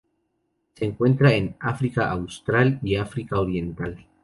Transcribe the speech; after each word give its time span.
Se 0.73 0.83
encuentra 0.85 1.35
en 1.35 1.55
África 1.59 2.09
austral 2.09 2.79
y 2.81 2.95
África 2.95 3.39
Oriental. 3.39 4.03